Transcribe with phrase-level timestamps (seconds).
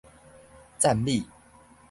[0.79, 1.23] 讚美